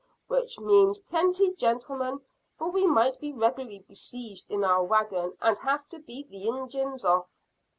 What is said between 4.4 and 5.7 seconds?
in our wagon, and